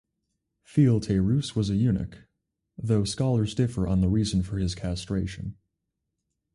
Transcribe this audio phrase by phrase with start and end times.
[0.63, 2.23] Philetaerus was a eunuch,
[2.75, 5.57] though scholars differ on the reason for his castration.